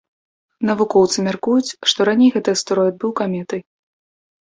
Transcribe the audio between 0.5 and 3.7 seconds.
Навукоўцы мяркуюць, што раней гэты астэроід быў каметай.